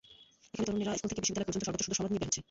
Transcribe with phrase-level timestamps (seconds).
[0.51, 2.39] এখানে তরুণেরা স্কুল থেকে বিশ্ববিদ্যালয় পর্যন্ত সর্বত্র শুধু সনদ নিয়ে বের হচ্ছে।